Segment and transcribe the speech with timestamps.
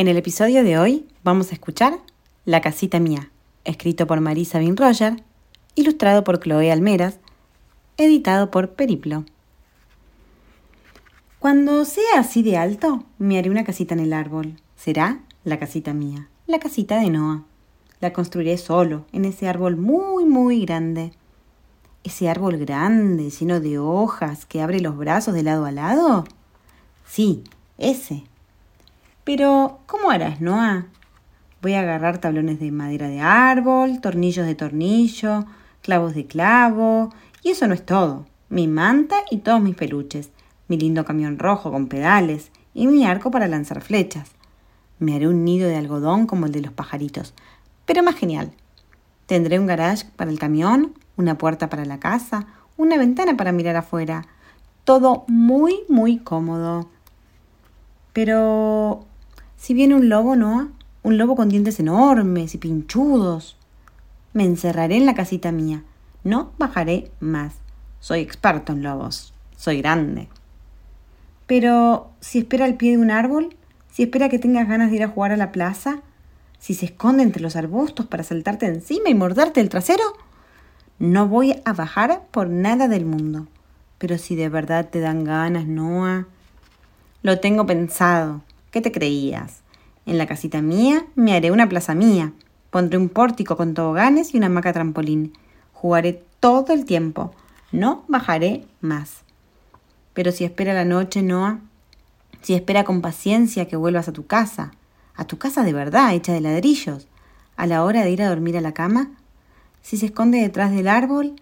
[0.00, 1.98] En el episodio de hoy vamos a escuchar
[2.46, 3.30] La casita mía,
[3.66, 5.22] escrito por Marisa Bin Roger,
[5.74, 7.18] ilustrado por Chloe Almeras,
[7.98, 9.26] editado por Periplo.
[11.38, 14.56] Cuando sea así de alto, me haré una casita en el árbol.
[14.74, 17.44] Será la casita mía, la casita de Noah.
[18.00, 21.12] La construiré solo, en ese árbol muy, muy grande.
[22.04, 26.24] Ese árbol grande, lleno de hojas, que abre los brazos de lado a lado.
[27.04, 27.44] Sí,
[27.76, 28.29] ese.
[29.24, 30.86] Pero, ¿cómo harás, Noah?
[31.62, 35.44] Voy a agarrar tablones de madera de árbol, tornillos de tornillo,
[35.82, 37.12] clavos de clavo,
[37.42, 38.26] y eso no es todo.
[38.48, 40.30] Mi manta y todos mis peluches,
[40.68, 44.30] mi lindo camión rojo con pedales y mi arco para lanzar flechas.
[44.98, 47.34] Me haré un nido de algodón como el de los pajaritos,
[47.84, 48.52] pero más genial.
[49.26, 53.76] Tendré un garage para el camión, una puerta para la casa, una ventana para mirar
[53.76, 54.26] afuera.
[54.84, 56.88] Todo muy, muy cómodo.
[58.12, 59.06] Pero...
[59.60, 60.72] Si viene un lobo, ¿no?
[61.02, 63.58] Un lobo con dientes enormes y pinchudos.
[64.32, 65.84] Me encerraré en la casita mía.
[66.24, 67.56] No bajaré más.
[68.00, 69.34] Soy experto en lobos.
[69.58, 70.28] Soy grande.
[71.46, 73.54] Pero, si espera al pie de un árbol,
[73.92, 76.00] si espera que tengas ganas de ir a jugar a la plaza,
[76.58, 80.04] si se esconde entre los arbustos para saltarte encima y morderte el trasero,
[80.98, 83.46] no voy a bajar por nada del mundo.
[83.98, 86.26] Pero si de verdad te dan ganas, Noah.
[87.22, 88.40] Lo tengo pensado.
[88.70, 89.62] ¿Qué te creías?
[90.06, 92.32] En la casita mía me haré una plaza mía.
[92.70, 95.32] Pondré un pórtico con toboganes y una hamaca trampolín.
[95.72, 97.34] Jugaré todo el tiempo.
[97.72, 99.22] No bajaré más.
[100.14, 101.60] Pero si espera la noche, Noah,
[102.42, 104.72] si espera con paciencia que vuelvas a tu casa,
[105.14, 107.08] a tu casa de verdad, hecha de ladrillos,
[107.56, 109.10] a la hora de ir a dormir a la cama,
[109.82, 111.36] si se esconde detrás del árbol,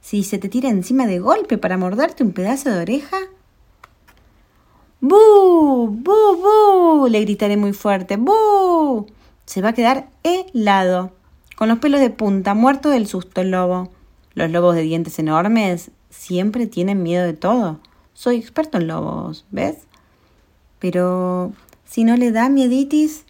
[0.00, 3.16] si se te tira encima de golpe para morderte un pedazo de oreja.
[5.06, 5.88] ¡Bu!
[5.90, 6.12] ¡Bu!
[6.40, 7.08] ¡Bu!
[7.08, 8.16] le gritaré muy fuerte.
[8.16, 9.04] ¡Bu!
[9.44, 11.12] Se va a quedar helado,
[11.56, 13.90] con los pelos de punta, muerto del susto el lobo.
[14.32, 17.80] Los lobos de dientes enormes siempre tienen miedo de todo.
[18.14, 19.76] Soy experto en lobos, ¿ves?
[20.78, 21.52] Pero
[21.84, 23.26] si no le da mieditis,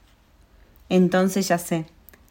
[0.89, 1.87] entonces ya sé.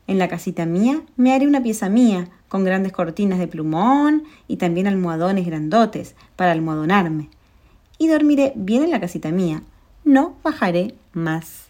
[0.08, 4.56] En la casita mía me haré una pieza mía, con grandes cortinas de plumón y
[4.56, 7.28] también almohadones grandotes para almohadonarme.
[8.04, 9.64] Y dormiré bien en la casita mía.
[10.04, 11.68] No bajaré más.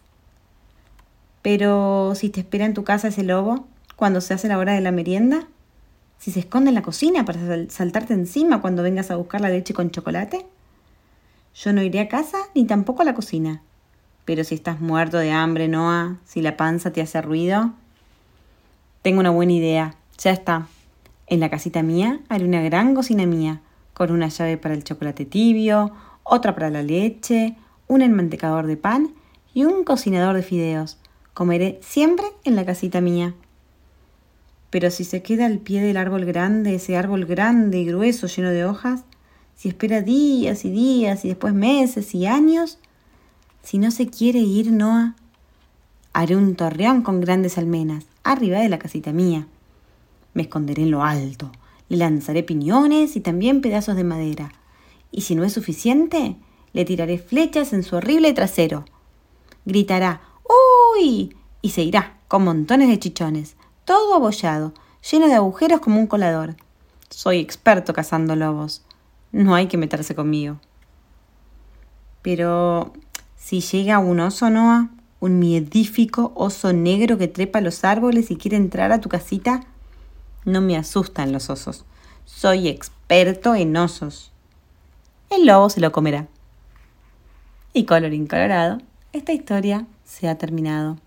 [1.43, 4.81] Pero si te espera en tu casa ese lobo, cuando se hace la hora de
[4.81, 5.45] la merienda,
[6.17, 9.75] si se esconde en la cocina para saltarte encima cuando vengas a buscar la leche
[9.75, 10.43] con chocolate,
[11.53, 13.61] yo no iré a casa ni tampoco a la cocina.
[14.25, 17.73] Pero si estás muerto de hambre, Noah, si la panza te hace ruido,
[19.03, 19.97] tengo una buena idea.
[20.17, 20.65] Ya está.
[21.27, 23.61] En la casita mía haré una gran cocina mía,
[23.93, 25.93] con una llave para el chocolate tibio,
[26.23, 27.55] otra para la leche,
[27.87, 29.13] un enmantecador de pan
[29.53, 30.97] y un cocinador de fideos.
[31.33, 33.33] Comeré siempre en la casita mía.
[34.69, 38.49] Pero si se queda al pie del árbol grande, ese árbol grande y grueso lleno
[38.49, 39.03] de hojas,
[39.55, 42.79] si espera días y días y después meses y años,
[43.61, 45.15] si no se quiere ir, Noah,
[46.11, 49.47] haré un torreón con grandes almenas, arriba de la casita mía.
[50.33, 51.51] Me esconderé en lo alto,
[51.89, 54.51] le lanzaré piñones y también pedazos de madera.
[55.13, 56.35] Y si no es suficiente,
[56.73, 58.83] le tiraré flechas en su horrible trasero.
[59.63, 60.21] Gritará
[60.97, 61.37] ¡Uy!
[61.61, 64.73] y se irá, con montones de chichones, todo abollado,
[65.09, 66.55] lleno de agujeros como un colador.
[67.09, 68.81] Soy experto cazando lobos.
[69.31, 70.59] No hay que meterse conmigo.
[72.23, 72.91] Pero
[73.37, 78.57] si llega un oso, Noah, un miedífico oso negro que trepa los árboles y quiere
[78.57, 79.61] entrar a tu casita,
[80.43, 81.85] no me asustan los osos.
[82.25, 84.32] Soy experto en osos.
[85.35, 86.27] El lobo se lo comerá.
[87.73, 88.77] Y colorín colorado,
[89.13, 90.97] esta historia se ha terminado.